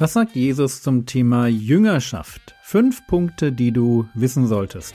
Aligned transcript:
Was 0.00 0.14
sagt 0.14 0.34
Jesus 0.34 0.80
zum 0.80 1.04
Thema 1.04 1.46
Jüngerschaft? 1.46 2.54
Fünf 2.62 3.06
Punkte, 3.06 3.52
die 3.52 3.70
du 3.70 4.08
wissen 4.14 4.46
solltest. 4.46 4.94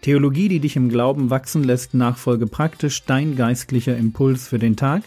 Theologie, 0.00 0.48
die 0.48 0.60
dich 0.60 0.74
im 0.76 0.88
Glauben 0.88 1.28
wachsen 1.28 1.62
lässt, 1.62 1.92
nachfolge 1.92 2.46
praktisch 2.46 3.04
dein 3.04 3.36
geistlicher 3.36 3.94
Impuls 3.94 4.48
für 4.48 4.58
den 4.58 4.76
Tag. 4.76 5.02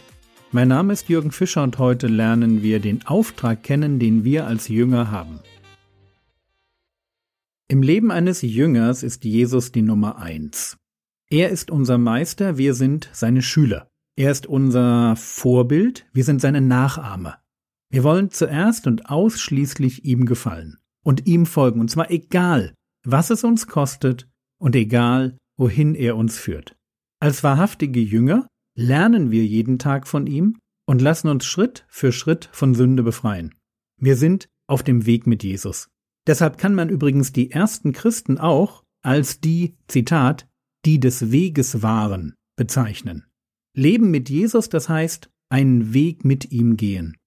Mein 0.51 0.67
Name 0.67 0.93
ist 0.93 1.09
Jürgen 1.09 1.31
Fischer 1.31 1.63
und 1.63 1.79
heute 1.79 2.05
lernen 2.05 2.61
wir 2.61 2.79
den 2.79 3.03
Auftrag 3.07 3.63
kennen, 3.63 3.97
den 3.97 4.23
wir 4.25 4.45
als 4.45 4.67
Jünger 4.67 5.09
haben. 5.09 5.39
Im 7.67 7.81
Leben 7.81 8.11
eines 8.11 8.43
Jüngers 8.43 9.01
ist 9.01 9.25
Jesus 9.25 9.71
die 9.71 9.81
Nummer 9.81 10.19
eins. 10.19 10.77
Er 11.33 11.49
ist 11.49 11.71
unser 11.71 11.97
Meister, 11.97 12.59
wir 12.59 12.75
sind 12.75 13.09
seine 13.11 13.41
Schüler. 13.41 13.89
Er 14.15 14.29
ist 14.29 14.45
unser 14.45 15.15
Vorbild, 15.15 16.05
wir 16.13 16.23
sind 16.23 16.39
seine 16.39 16.61
Nachahmer. 16.61 17.39
Wir 17.89 18.03
wollen 18.03 18.29
zuerst 18.29 18.85
und 18.85 19.09
ausschließlich 19.09 20.05
ihm 20.05 20.27
gefallen 20.27 20.77
und 21.03 21.25
ihm 21.25 21.47
folgen, 21.47 21.79
und 21.79 21.89
zwar 21.89 22.11
egal, 22.11 22.75
was 23.03 23.31
es 23.31 23.43
uns 23.43 23.65
kostet 23.65 24.29
und 24.59 24.75
egal, 24.75 25.35
wohin 25.57 25.95
er 25.95 26.17
uns 26.17 26.37
führt. 26.37 26.75
Als 27.19 27.43
wahrhaftige 27.43 27.99
Jünger 27.99 28.47
lernen 28.77 29.31
wir 29.31 29.43
jeden 29.43 29.79
Tag 29.79 30.07
von 30.07 30.27
ihm 30.27 30.59
und 30.85 31.01
lassen 31.01 31.29
uns 31.29 31.47
Schritt 31.47 31.83
für 31.87 32.11
Schritt 32.11 32.47
von 32.51 32.75
Sünde 32.75 33.01
befreien. 33.01 33.55
Wir 33.99 34.17
sind 34.17 34.49
auf 34.67 34.83
dem 34.83 35.07
Weg 35.07 35.25
mit 35.25 35.43
Jesus. 35.43 35.89
Deshalb 36.27 36.59
kann 36.59 36.75
man 36.75 36.89
übrigens 36.89 37.33
die 37.33 37.49
ersten 37.49 37.91
Christen 37.91 38.37
auch 38.37 38.83
als 39.01 39.39
die, 39.39 39.75
Zitat, 39.87 40.47
die 40.85 40.99
des 40.99 41.31
Weges 41.31 41.81
waren, 41.81 42.35
bezeichnen. 42.55 43.25
Leben 43.75 44.11
mit 44.11 44.29
Jesus, 44.29 44.69
das 44.69 44.89
heißt, 44.89 45.29
einen 45.49 45.93
Weg 45.93 46.25
mit 46.25 46.51
ihm 46.51 46.77
gehen. 46.77 47.17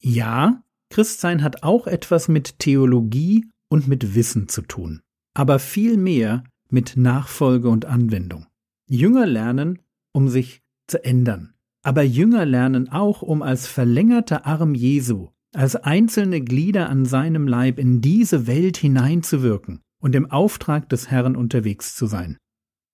Ja, 0.00 0.62
Christsein 0.90 1.42
hat 1.42 1.62
auch 1.62 1.86
etwas 1.86 2.28
mit 2.28 2.58
Theologie 2.58 3.46
und 3.68 3.88
mit 3.88 4.14
Wissen 4.14 4.48
zu 4.48 4.62
tun, 4.62 5.02
aber 5.34 5.58
viel 5.58 5.96
mehr 5.96 6.44
mit 6.68 6.96
Nachfolge 6.96 7.68
und 7.68 7.84
Anwendung. 7.84 8.46
Jünger 8.88 9.26
lernen, 9.26 9.80
um 10.12 10.28
sich 10.28 10.62
zu 10.86 11.04
ändern, 11.04 11.54
aber 11.82 12.02
Jünger 12.02 12.44
lernen 12.44 12.88
auch, 12.88 13.22
um 13.22 13.42
als 13.42 13.66
verlängerter 13.66 14.46
Arm 14.46 14.74
Jesu, 14.74 15.30
als 15.54 15.76
einzelne 15.76 16.40
Glieder 16.40 16.88
an 16.88 17.04
seinem 17.04 17.48
Leib 17.48 17.78
in 17.78 18.00
diese 18.00 18.46
Welt 18.46 18.76
hineinzuwirken 18.76 19.80
und 20.00 20.14
im 20.14 20.30
Auftrag 20.30 20.88
des 20.88 21.10
Herrn 21.10 21.36
unterwegs 21.36 21.94
zu 21.96 22.06
sein. 22.06 22.38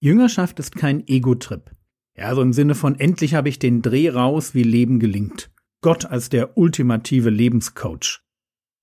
Jüngerschaft 0.03 0.58
ist 0.58 0.75
kein 0.75 1.06
Ego-Trip. 1.06 1.70
Ja, 2.17 2.34
so 2.34 2.42
im 2.42 2.53
Sinne 2.53 2.75
von 2.75 2.98
endlich 2.98 3.34
habe 3.34 3.48
ich 3.48 3.61
den 3.61 3.83
Dreh 3.83 4.08
raus, 4.08 4.53
wie 4.53 4.64
Leben 4.64 4.98
gelingt. 4.98 5.53
Gott 5.81 6.06
als 6.06 6.28
der 6.28 6.58
ultimative 6.58 7.31
Lebenscoach. 7.31 8.20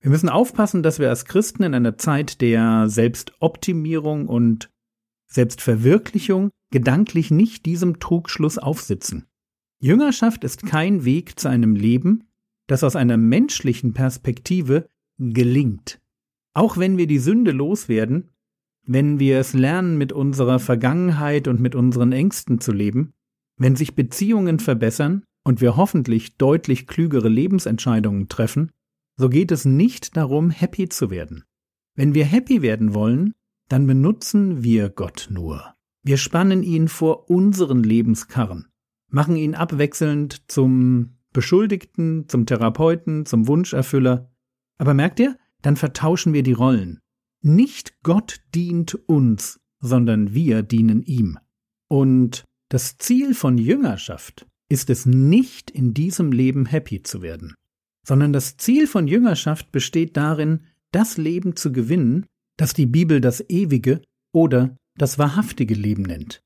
Wir 0.00 0.10
müssen 0.10 0.30
aufpassen, 0.30 0.82
dass 0.82 0.98
wir 0.98 1.10
als 1.10 1.26
Christen 1.26 1.62
in 1.62 1.74
einer 1.74 1.98
Zeit 1.98 2.40
der 2.40 2.88
Selbstoptimierung 2.88 4.28
und 4.28 4.70
Selbstverwirklichung 5.26 6.48
gedanklich 6.72 7.30
nicht 7.30 7.66
diesem 7.66 8.00
Trugschluss 8.00 8.56
aufsitzen. 8.56 9.26
Jüngerschaft 9.78 10.42
ist 10.42 10.64
kein 10.64 11.04
Weg 11.04 11.38
zu 11.38 11.50
einem 11.50 11.74
Leben, 11.74 12.30
das 12.66 12.82
aus 12.82 12.96
einer 12.96 13.18
menschlichen 13.18 13.92
Perspektive 13.92 14.88
gelingt. 15.18 16.00
Auch 16.54 16.78
wenn 16.78 16.96
wir 16.96 17.06
die 17.06 17.18
Sünde 17.18 17.50
loswerden, 17.50 18.30
wenn 18.86 19.18
wir 19.18 19.38
es 19.38 19.52
lernen, 19.52 19.98
mit 19.98 20.12
unserer 20.12 20.58
Vergangenheit 20.58 21.48
und 21.48 21.60
mit 21.60 21.74
unseren 21.74 22.12
Ängsten 22.12 22.60
zu 22.60 22.72
leben, 22.72 23.12
wenn 23.56 23.76
sich 23.76 23.94
Beziehungen 23.94 24.58
verbessern 24.58 25.22
und 25.44 25.60
wir 25.60 25.76
hoffentlich 25.76 26.36
deutlich 26.36 26.86
klügere 26.86 27.28
Lebensentscheidungen 27.28 28.28
treffen, 28.28 28.70
so 29.16 29.28
geht 29.28 29.52
es 29.52 29.64
nicht 29.64 30.16
darum, 30.16 30.50
happy 30.50 30.88
zu 30.88 31.10
werden. 31.10 31.44
Wenn 31.94 32.14
wir 32.14 32.24
happy 32.24 32.62
werden 32.62 32.94
wollen, 32.94 33.34
dann 33.68 33.86
benutzen 33.86 34.64
wir 34.64 34.88
Gott 34.88 35.28
nur. 35.30 35.74
Wir 36.02 36.16
spannen 36.16 36.62
ihn 36.62 36.88
vor 36.88 37.28
unseren 37.28 37.82
Lebenskarren, 37.82 38.68
machen 39.08 39.36
ihn 39.36 39.54
abwechselnd 39.54 40.50
zum 40.50 41.18
Beschuldigten, 41.32 42.28
zum 42.28 42.46
Therapeuten, 42.46 43.26
zum 43.26 43.46
Wunscherfüller. 43.46 44.30
Aber 44.78 44.94
merkt 44.94 45.20
ihr, 45.20 45.36
dann 45.62 45.76
vertauschen 45.76 46.32
wir 46.32 46.42
die 46.42 46.54
Rollen. 46.54 47.00
Nicht 47.42 48.02
Gott 48.02 48.40
dient 48.54 48.94
uns, 49.08 49.60
sondern 49.80 50.34
wir 50.34 50.62
dienen 50.62 51.02
ihm. 51.02 51.38
Und 51.88 52.44
das 52.68 52.98
Ziel 52.98 53.34
von 53.34 53.56
Jüngerschaft 53.56 54.46
ist 54.68 54.90
es 54.90 55.06
nicht 55.06 55.70
in 55.70 55.94
diesem 55.94 56.32
Leben 56.32 56.66
happy 56.66 57.02
zu 57.02 57.22
werden, 57.22 57.54
sondern 58.06 58.32
das 58.32 58.56
Ziel 58.56 58.86
von 58.86 59.08
Jüngerschaft 59.08 59.72
besteht 59.72 60.16
darin, 60.16 60.66
das 60.92 61.16
Leben 61.16 61.56
zu 61.56 61.72
gewinnen, 61.72 62.26
das 62.56 62.74
die 62.74 62.86
Bibel 62.86 63.20
das 63.20 63.44
ewige 63.48 64.02
oder 64.34 64.76
das 64.98 65.18
wahrhaftige 65.18 65.74
Leben 65.74 66.02
nennt. 66.02 66.42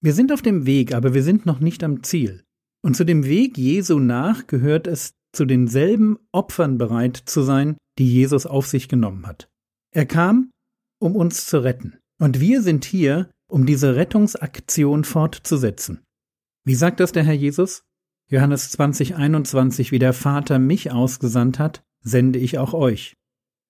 Wir 0.00 0.12
sind 0.12 0.30
auf 0.30 0.42
dem 0.42 0.66
Weg, 0.66 0.94
aber 0.94 1.14
wir 1.14 1.22
sind 1.22 1.46
noch 1.46 1.58
nicht 1.58 1.82
am 1.82 2.02
Ziel. 2.02 2.44
Und 2.84 2.96
zu 2.96 3.04
dem 3.04 3.24
Weg 3.24 3.58
Jesu 3.58 3.98
nach 3.98 4.46
gehört 4.46 4.86
es, 4.86 5.14
zu 5.32 5.44
denselben 5.44 6.18
Opfern 6.32 6.78
bereit 6.78 7.16
zu 7.16 7.42
sein, 7.42 7.76
die 7.98 8.10
Jesus 8.10 8.46
auf 8.46 8.66
sich 8.66 8.88
genommen 8.88 9.26
hat. 9.26 9.48
Er 9.98 10.06
kam, 10.06 10.52
um 11.00 11.16
uns 11.16 11.46
zu 11.46 11.64
retten. 11.64 11.98
Und 12.20 12.38
wir 12.38 12.62
sind 12.62 12.84
hier, 12.84 13.32
um 13.50 13.66
diese 13.66 13.96
Rettungsaktion 13.96 15.02
fortzusetzen. 15.02 16.04
Wie 16.64 16.76
sagt 16.76 17.00
das 17.00 17.10
der 17.10 17.24
Herr 17.24 17.34
Jesus? 17.34 17.82
Johannes 18.30 18.70
20, 18.70 19.16
21, 19.16 19.90
wie 19.90 19.98
der 19.98 20.12
Vater 20.12 20.60
mich 20.60 20.92
ausgesandt 20.92 21.58
hat, 21.58 21.82
sende 22.00 22.38
ich 22.38 22.58
auch 22.58 22.74
euch. 22.74 23.16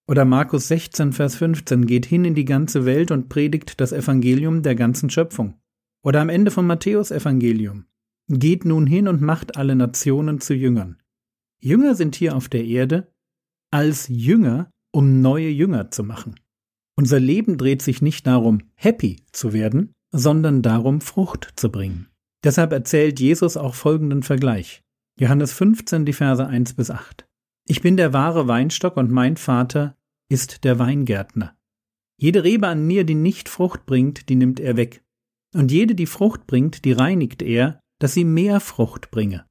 Oder 0.07 0.23
Markus 0.23 0.67
16, 0.67 1.13
Vers 1.13 1.35
15, 1.37 1.87
geht 1.87 2.05
hin 2.05 2.23
in 2.25 2.35
die 2.35 2.45
ganze 2.45 2.85
Welt 2.85 3.09
und 3.09 3.29
predigt 3.29 3.81
das 3.81 3.91
Evangelium 3.91 4.61
der 4.61 4.75
ganzen 4.75 5.09
Schöpfung. 5.09 5.59
Oder 6.03 6.21
am 6.21 6.29
Ende 6.29 6.51
vom 6.51 6.67
Matthäus-Evangelium, 6.67 7.85
geht 8.27 8.65
nun 8.65 8.85
hin 8.85 9.07
und 9.07 9.23
macht 9.23 9.57
alle 9.57 9.75
Nationen 9.75 10.41
zu 10.41 10.53
Jüngern. 10.53 11.01
Jünger 11.59 11.95
sind 11.95 12.15
hier 12.15 12.35
auf 12.35 12.49
der 12.49 12.65
Erde 12.65 13.11
als 13.71 14.07
Jünger 14.09 14.69
um 14.91 15.21
neue 15.21 15.49
Jünger 15.49 15.91
zu 15.91 16.03
machen. 16.03 16.35
Unser 16.95 17.19
Leben 17.19 17.57
dreht 17.57 17.81
sich 17.81 18.01
nicht 18.01 18.27
darum, 18.27 18.59
happy 18.75 19.23
zu 19.31 19.53
werden, 19.53 19.93
sondern 20.11 20.61
darum, 20.61 21.01
Frucht 21.01 21.53
zu 21.55 21.71
bringen. 21.71 22.09
Deshalb 22.43 22.71
erzählt 22.71 23.19
Jesus 23.19 23.57
auch 23.57 23.75
folgenden 23.75 24.23
Vergleich. 24.23 24.83
Johannes 25.19 25.53
15, 25.53 26.05
die 26.05 26.13
Verse 26.13 26.45
1 26.45 26.73
bis 26.73 26.89
8. 26.89 27.27
Ich 27.67 27.81
bin 27.81 27.97
der 27.97 28.13
wahre 28.13 28.47
Weinstock 28.47 28.97
und 28.97 29.11
mein 29.11 29.37
Vater 29.37 29.97
ist 30.29 30.63
der 30.63 30.79
Weingärtner. 30.79 31.55
Jede 32.17 32.43
Rebe 32.43 32.67
an 32.67 32.85
mir, 32.85 33.03
die 33.03 33.15
nicht 33.15 33.49
Frucht 33.49 33.85
bringt, 33.85 34.29
die 34.29 34.35
nimmt 34.35 34.59
er 34.59 34.75
weg. 34.75 35.03
Und 35.53 35.71
jede, 35.71 35.95
die 35.95 36.05
Frucht 36.05 36.47
bringt, 36.47 36.85
die 36.85 36.91
reinigt 36.91 37.41
er, 37.41 37.79
dass 37.99 38.13
sie 38.13 38.25
mehr 38.25 38.59
Frucht 38.59 39.11
bringe. 39.11 39.45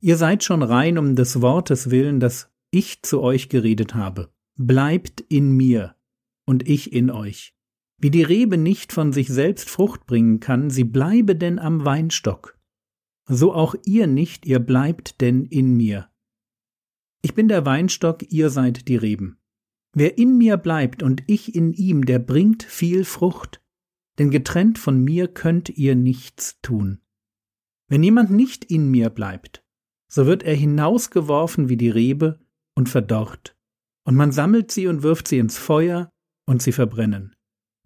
Ihr 0.00 0.16
seid 0.16 0.44
schon 0.44 0.62
rein 0.62 0.98
um 0.98 1.16
des 1.16 1.40
Wortes 1.40 1.90
willen, 1.90 2.20
das 2.20 2.50
ich 2.70 3.02
zu 3.02 3.22
euch 3.22 3.48
geredet 3.48 3.94
habe. 3.94 4.33
Bleibt 4.56 5.20
in 5.20 5.50
mir 5.56 5.96
und 6.46 6.68
ich 6.68 6.92
in 6.92 7.10
euch. 7.10 7.56
Wie 7.98 8.10
die 8.10 8.22
Rebe 8.22 8.56
nicht 8.56 8.92
von 8.92 9.12
sich 9.12 9.28
selbst 9.28 9.68
Frucht 9.68 10.06
bringen 10.06 10.38
kann, 10.38 10.70
sie 10.70 10.84
bleibe 10.84 11.34
denn 11.34 11.58
am 11.58 11.84
Weinstock. 11.84 12.56
So 13.26 13.52
auch 13.52 13.74
ihr 13.84 14.06
nicht, 14.06 14.46
ihr 14.46 14.60
bleibt 14.60 15.20
denn 15.20 15.44
in 15.44 15.76
mir. 15.76 16.08
Ich 17.22 17.34
bin 17.34 17.48
der 17.48 17.66
Weinstock, 17.66 18.30
ihr 18.30 18.48
seid 18.50 18.86
die 18.86 18.96
Reben. 18.96 19.38
Wer 19.92 20.18
in 20.18 20.38
mir 20.38 20.56
bleibt 20.56 21.02
und 21.02 21.24
ich 21.26 21.56
in 21.56 21.72
ihm, 21.72 22.04
der 22.04 22.20
bringt 22.20 22.62
viel 22.62 23.04
Frucht, 23.04 23.60
denn 24.18 24.30
getrennt 24.30 24.78
von 24.78 25.02
mir 25.02 25.26
könnt 25.26 25.68
ihr 25.70 25.96
nichts 25.96 26.60
tun. 26.60 27.00
Wenn 27.88 28.04
jemand 28.04 28.30
nicht 28.30 28.64
in 28.64 28.88
mir 28.88 29.10
bleibt, 29.10 29.64
so 30.06 30.26
wird 30.26 30.44
er 30.44 30.54
hinausgeworfen 30.54 31.68
wie 31.68 31.76
die 31.76 31.90
Rebe 31.90 32.38
und 32.76 32.88
verdorrt 32.88 33.53
und 34.04 34.14
man 34.14 34.32
sammelt 34.32 34.70
sie 34.70 34.86
und 34.86 35.02
wirft 35.02 35.28
sie 35.28 35.38
ins 35.38 35.58
Feuer, 35.58 36.10
und 36.46 36.62
sie 36.62 36.72
verbrennen. 36.72 37.34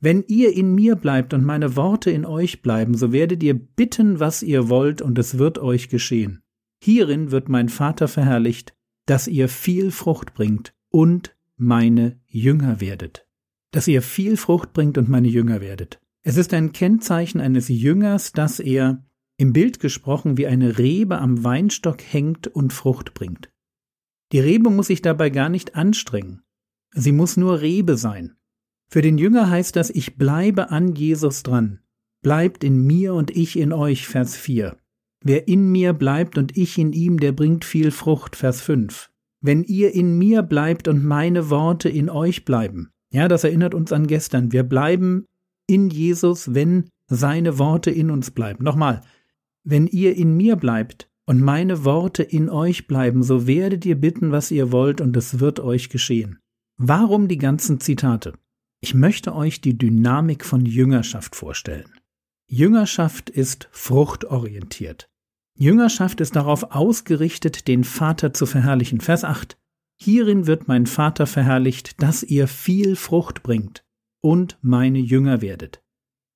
Wenn 0.01 0.25
ihr 0.29 0.53
in 0.57 0.75
mir 0.75 0.97
bleibt 0.97 1.35
und 1.35 1.45
meine 1.45 1.77
Worte 1.77 2.11
in 2.11 2.25
euch 2.25 2.63
bleiben, 2.63 2.95
so 2.95 3.13
werdet 3.13 3.43
ihr 3.43 3.55
bitten, 3.55 4.21
was 4.21 4.43
ihr 4.43 4.69
wollt, 4.69 5.03
und 5.03 5.19
es 5.19 5.39
wird 5.39 5.59
euch 5.59 5.89
geschehen. 5.89 6.43
Hierin 6.83 7.31
wird 7.31 7.49
mein 7.49 7.69
Vater 7.69 8.07
verherrlicht, 8.07 8.75
dass 9.07 9.27
ihr 9.27 9.49
viel 9.49 9.91
Frucht 9.91 10.35
bringt 10.35 10.75
und 10.91 11.37
meine 11.57 12.21
Jünger 12.27 12.81
werdet. 12.81 13.27
Dass 13.73 13.89
ihr 13.89 14.03
viel 14.03 14.37
Frucht 14.37 14.73
bringt 14.73 14.99
und 14.99 15.09
meine 15.09 15.29
Jünger 15.29 15.61
werdet. 15.61 16.01
Es 16.23 16.37
ist 16.37 16.55
ein 16.55 16.73
Kennzeichen 16.73 17.41
eines 17.41 17.69
Jüngers, 17.69 18.33
dass 18.33 18.61
er, 18.61 19.05
im 19.37 19.53
Bild 19.53 19.81
gesprochen, 19.81 20.37
wie 20.37 20.47
eine 20.47 20.79
Rebe 20.79 21.19
am 21.19 21.45
Weinstock 21.45 22.03
hängt 22.03 22.49
und 22.49 22.73
Frucht 22.73 23.15
bringt. 23.15 23.51
Die 24.33 24.41
Rebe 24.41 24.71
muss 24.71 24.89
sich 24.89 25.03
dabei 25.03 25.31
gar 25.31 25.49
nicht 25.49 25.75
anstrengen. 25.75 26.43
Sie 26.93 27.13
muss 27.13 27.37
nur 27.37 27.61
Rebe 27.61 27.97
sein. 27.97 28.37
Für 28.91 29.03
den 29.03 29.19
Jünger 29.19 29.51
heißt 29.51 29.77
das, 29.77 29.91
ich 29.91 30.17
bleibe 30.17 30.71
an 30.71 30.95
Jesus 30.95 31.43
dran. 31.43 31.81
bleibt 32.21 32.65
in 32.65 32.85
mir 32.85 33.15
und 33.15 33.31
ich 33.31 33.57
in 33.57 33.73
euch, 33.73 34.09
Vers 34.09 34.37
4. 34.37 34.77
Wer 35.23 35.47
in 35.47 35.71
mir 35.71 35.93
bleibt 35.93 36.37
und 36.37 36.57
ich 36.57 36.77
in 36.77 36.93
ihm, 36.93 37.21
der 37.21 37.33
bringt 37.33 37.65
viel 37.65 37.91
Frucht, 37.91 38.35
Vers 38.35 38.61
5. 38.61 39.11
Wenn 39.41 39.63
ihr 39.63 39.95
in 39.95 40.19
mir 40.19 40.43
bleibt 40.43 40.89
und 40.89 41.05
meine 41.05 41.49
Worte 41.49 41.89
in 41.89 42.11
euch 42.11 42.45
bleiben. 42.45 42.91
Ja, 43.13 43.29
das 43.29 43.45
erinnert 43.45 43.73
uns 43.73 43.93
an 43.93 44.09
gestern. 44.09 44.53
Wir 44.53 44.65
bleiben 44.65 45.27
in 45.69 45.91
Jesus, 45.91 46.55
wenn 46.55 46.89
seine 47.07 47.59
Worte 47.59 47.91
in 47.91 48.11
uns 48.11 48.33
bleiben. 48.33 48.65
Nochmal, 48.65 49.03
wenn 49.65 49.87
ihr 49.87 50.17
in 50.17 50.37
mir 50.37 50.57
bleibt 50.57 51.08
und 51.29 51.43
meine 51.43 51.85
Worte 51.85 52.23
in 52.23 52.49
euch 52.49 52.87
bleiben, 52.87 53.23
so 53.23 53.47
werdet 53.47 53.85
ihr 53.85 54.01
bitten, 54.01 54.33
was 54.33 54.51
ihr 54.51 54.73
wollt, 54.73 55.03
und 55.03 55.15
es 55.15 55.41
wird 55.41 55.61
euch 55.61 55.91
geschehen. 55.91 56.39
Warum 56.79 57.29
die 57.29 57.37
ganzen 57.37 57.81
Zitate? 57.81 58.33
Ich 58.81 58.95
möchte 58.95 59.35
euch 59.35 59.61
die 59.61 59.77
Dynamik 59.77 60.43
von 60.43 60.65
Jüngerschaft 60.65 61.37
vorstellen. 61.37 61.93
Jüngerschaft 62.49 63.29
ist 63.29 63.69
fruchtorientiert. 63.73 65.11
Jüngerschaft 65.55 66.23
ist 66.23 66.35
darauf 66.35 66.75
ausgerichtet, 66.75 67.69
den 67.69 67.85
Vater 67.85 68.33
zu 68.33 68.47
verherrlichen. 68.47 69.03
Vers 69.03 69.23
8. 69.23 69.59
Hierin 70.01 70.47
wird 70.47 70.67
mein 70.67 70.87
Vater 70.87 71.27
verherrlicht, 71.27 72.01
dass 72.01 72.23
ihr 72.23 72.49
viel 72.49 72.97
Frucht 72.97 73.43
bringt 73.43 73.85
und 74.23 74.57
meine 74.63 74.99
Jünger 74.99 75.43
werdet. 75.43 75.83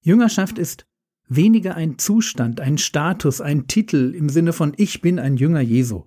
Jüngerschaft 0.05 0.59
ist 0.59 0.85
weniger 1.37 1.75
ein 1.75 1.99
Zustand, 1.99 2.61
ein 2.61 2.79
Status, 2.79 3.41
ein 3.41 3.67
Titel 3.67 4.15
im 4.15 4.29
Sinne 4.29 4.53
von 4.53 4.73
Ich 4.77 5.01
bin 5.01 5.19
ein 5.19 5.37
Jünger 5.37 5.61
Jesu. 5.61 6.05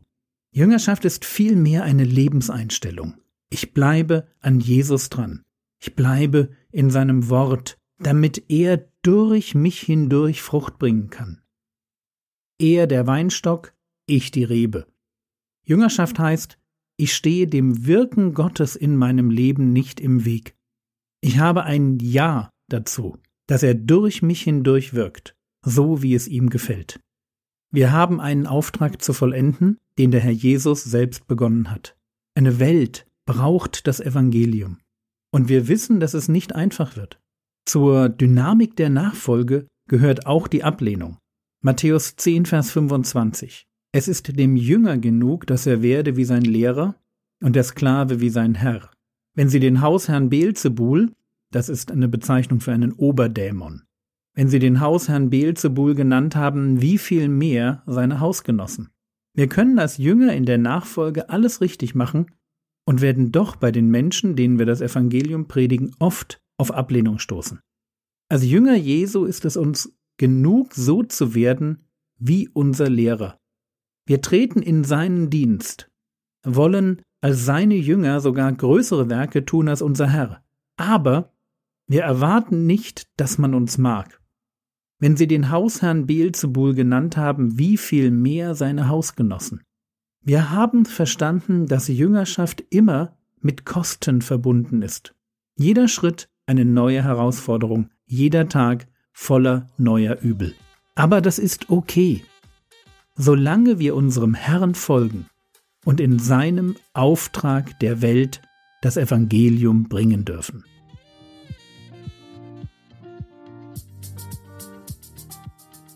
Jüngerschaft 0.51 1.05
ist 1.05 1.25
vielmehr 1.25 1.83
eine 1.83 2.03
Lebenseinstellung. 2.03 3.15
Ich 3.49 3.73
bleibe 3.73 4.27
an 4.39 4.59
Jesus 4.59 5.09
dran. 5.09 5.43
Ich 5.79 5.95
bleibe 5.95 6.49
in 6.71 6.89
seinem 6.89 7.29
Wort, 7.29 7.77
damit 7.99 8.49
er 8.49 8.89
durch 9.01 9.55
mich 9.55 9.79
hindurch 9.79 10.41
Frucht 10.41 10.79
bringen 10.79 11.09
kann. 11.09 11.41
Er 12.57 12.87
der 12.87 13.05
Weinstock, 13.05 13.73
ich 14.07 14.31
die 14.31 14.43
Rebe. 14.43 14.87
Jüngerschaft 15.65 16.19
heißt, 16.19 16.57
ich 16.97 17.13
stehe 17.13 17.47
dem 17.47 17.85
Wirken 17.85 18.33
Gottes 18.33 18.75
in 18.75 18.95
meinem 18.95 19.29
Leben 19.29 19.73
nicht 19.73 19.99
im 19.99 20.23
Weg. 20.23 20.55
Ich 21.21 21.39
habe 21.39 21.63
ein 21.63 21.99
Ja 21.99 22.49
dazu 22.69 23.17
dass 23.47 23.63
er 23.63 23.75
durch 23.75 24.21
mich 24.21 24.41
hindurch 24.41 24.93
wirkt, 24.93 25.35
so 25.63 26.01
wie 26.01 26.15
es 26.15 26.27
ihm 26.27 26.49
gefällt. 26.49 26.99
Wir 27.71 27.91
haben 27.91 28.21
einen 28.21 28.47
Auftrag 28.47 29.01
zu 29.01 29.13
vollenden, 29.13 29.77
den 29.97 30.11
der 30.11 30.21
Herr 30.21 30.31
Jesus 30.31 30.83
selbst 30.83 31.27
begonnen 31.27 31.71
hat. 31.71 31.97
Eine 32.35 32.59
Welt 32.59 33.05
braucht 33.25 33.87
das 33.87 33.99
Evangelium. 33.99 34.79
Und 35.31 35.49
wir 35.49 35.67
wissen, 35.67 35.99
dass 35.99 36.13
es 36.13 36.27
nicht 36.27 36.55
einfach 36.55 36.95
wird. 36.95 37.19
Zur 37.65 38.09
Dynamik 38.09 38.75
der 38.75 38.89
Nachfolge 38.89 39.67
gehört 39.89 40.25
auch 40.25 40.47
die 40.47 40.63
Ablehnung. 40.63 41.17
Matthäus 41.61 42.15
10, 42.15 42.45
Vers 42.45 42.71
25. 42.71 43.65
Es 43.91 44.07
ist 44.07 44.37
dem 44.37 44.55
Jünger 44.55 44.97
genug, 44.97 45.47
dass 45.47 45.65
er 45.65 45.81
werde 45.81 46.15
wie 46.15 46.25
sein 46.25 46.43
Lehrer 46.43 46.95
und 47.41 47.55
der 47.55 47.63
Sklave 47.63 48.19
wie 48.21 48.29
sein 48.29 48.55
Herr. 48.55 48.91
Wenn 49.35 49.49
sie 49.49 49.59
den 49.59 49.81
Hausherrn 49.81 50.29
Beelzebul, 50.29 51.11
das 51.55 51.69
ist 51.69 51.89
eine 51.89 52.09
Bezeichnung 52.09 52.59
für 52.59 52.73
einen 52.73 52.91
Oberdämon. 52.91 53.83
Wenn 54.33 54.49
sie 54.49 54.59
den 54.59 54.81
Hausherrn 54.81 55.29
Beelzebul 55.29 55.95
genannt 55.95 56.35
haben, 56.35 56.81
wie 56.81 56.97
viel 56.97 57.29
mehr 57.29 57.81
seine 57.85 58.19
Hausgenossen. 58.19 58.89
Wir 59.33 59.47
können 59.47 59.79
als 59.79 59.95
Jünger 59.95 60.33
in 60.33 60.45
der 60.45 60.57
Nachfolge 60.57 61.29
alles 61.29 61.61
richtig 61.61 61.95
machen 61.95 62.25
und 62.85 62.99
werden 62.99 63.31
doch 63.31 63.55
bei 63.55 63.71
den 63.71 63.89
Menschen, 63.89 64.35
denen 64.35 64.59
wir 64.59 64.65
das 64.65 64.81
Evangelium 64.81 65.47
predigen, 65.47 65.95
oft 65.97 66.41
auf 66.57 66.71
Ablehnung 66.71 67.19
stoßen. 67.19 67.61
Als 68.27 68.43
Jünger 68.43 68.75
Jesu 68.75 69.23
ist 69.23 69.45
es 69.45 69.55
uns 69.55 69.97
genug, 70.17 70.73
so 70.73 71.03
zu 71.03 71.35
werden 71.35 71.85
wie 72.17 72.49
unser 72.49 72.89
Lehrer. 72.89 73.39
Wir 74.05 74.21
treten 74.21 74.61
in 74.61 74.83
seinen 74.83 75.29
Dienst, 75.29 75.89
wollen 76.43 77.01
als 77.21 77.45
seine 77.45 77.75
Jünger 77.75 78.19
sogar 78.19 78.51
größere 78.51 79.09
Werke 79.09 79.45
tun 79.45 79.69
als 79.69 79.81
unser 79.81 80.09
Herr. 80.09 80.43
Aber 80.75 81.31
wir 81.87 82.03
erwarten 82.03 82.65
nicht, 82.65 83.07
dass 83.17 83.37
man 83.37 83.53
uns 83.53 83.77
mag. 83.77 84.19
Wenn 84.99 85.17
sie 85.17 85.27
den 85.27 85.51
Hausherrn 85.51 86.07
Beelzebul 86.07 86.73
genannt 86.73 87.17
haben, 87.17 87.59
wie 87.59 87.77
viel 87.77 88.11
mehr 88.11 88.55
seine 88.55 88.87
Hausgenossen. 88.87 89.61
Wir 90.21 90.49
haben 90.51 90.85
verstanden, 90.85 91.67
dass 91.67 91.87
Jüngerschaft 91.87 92.63
immer 92.69 93.17
mit 93.41 93.65
Kosten 93.65 94.21
verbunden 94.21 94.81
ist. 94.81 95.13
Jeder 95.57 95.87
Schritt 95.87 96.29
eine 96.47 96.65
neue 96.65 97.03
Herausforderung, 97.03 97.89
jeder 98.05 98.49
Tag 98.49 98.87
voller 99.11 99.67
neuer 99.77 100.19
Übel. 100.21 100.55
Aber 100.95 101.21
das 101.21 101.39
ist 101.39 101.69
okay. 101.69 102.23
Solange 103.15 103.79
wir 103.79 103.95
unserem 103.95 104.33
Herrn 104.33 104.75
folgen 104.75 105.27
und 105.83 105.99
in 105.99 106.19
seinem 106.19 106.75
Auftrag 106.93 107.79
der 107.79 108.01
Welt 108.01 108.41
das 108.81 108.97
Evangelium 108.97 109.83
bringen 109.83 110.25
dürfen. 110.25 110.63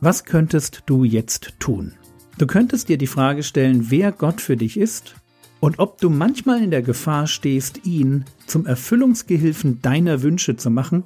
Was 0.01 0.23
könntest 0.23 0.83
du 0.85 1.03
jetzt 1.03 1.55
tun? 1.59 1.91
Du 2.37 2.47
könntest 2.47 2.87
dir 2.87 2.97
die 2.97 3.05
Frage 3.05 3.43
stellen, 3.43 3.91
wer 3.91 4.13
Gott 4.13 4.39
für 4.39 4.55
dich 4.55 4.77
ist 4.77 5.15
und 5.59 5.79
ob 5.79 5.99
du 5.99 6.09
manchmal 6.09 6.63
in 6.63 6.71
der 6.71 6.81
Gefahr 6.81 7.27
stehst, 7.27 7.85
ihn 7.85 8.23
zum 8.47 8.65
Erfüllungsgehilfen 8.65 9.81
deiner 9.81 10.21
Wünsche 10.21 10.55
zu 10.55 10.69
machen, 10.69 11.03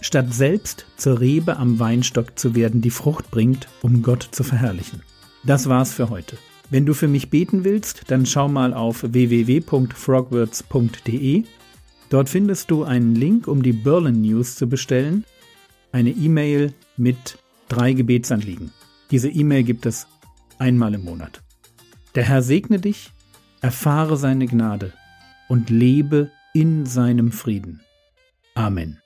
statt 0.00 0.32
selbst 0.32 0.86
zur 0.96 1.18
Rebe 1.18 1.56
am 1.56 1.80
Weinstock 1.80 2.38
zu 2.38 2.54
werden, 2.54 2.82
die 2.82 2.90
Frucht 2.90 3.32
bringt, 3.32 3.66
um 3.82 4.02
Gott 4.02 4.28
zu 4.30 4.44
verherrlichen. 4.44 5.02
Das 5.42 5.68
war's 5.68 5.92
für 5.92 6.08
heute. 6.08 6.38
Wenn 6.70 6.86
du 6.86 6.94
für 6.94 7.08
mich 7.08 7.30
beten 7.30 7.64
willst, 7.64 8.12
dann 8.12 8.26
schau 8.26 8.46
mal 8.46 8.74
auf 8.74 9.02
www.frogwords.de. 9.02 11.42
Dort 12.10 12.28
findest 12.28 12.70
du 12.70 12.84
einen 12.84 13.16
Link, 13.16 13.48
um 13.48 13.64
die 13.64 13.72
Berlin 13.72 14.22
News 14.22 14.54
zu 14.54 14.68
bestellen, 14.68 15.24
eine 15.90 16.10
E-Mail 16.10 16.72
mit 16.96 17.38
drei 17.68 17.92
Gebetsanliegen. 17.92 18.72
Diese 19.10 19.28
E-Mail 19.28 19.62
gibt 19.64 19.86
es 19.86 20.06
einmal 20.58 20.94
im 20.94 21.04
Monat. 21.04 21.42
Der 22.14 22.24
Herr 22.24 22.42
segne 22.42 22.78
dich, 22.78 23.12
erfahre 23.60 24.16
seine 24.16 24.46
Gnade 24.46 24.92
und 25.48 25.70
lebe 25.70 26.30
in 26.54 26.86
seinem 26.86 27.32
Frieden. 27.32 27.80
Amen. 28.54 29.00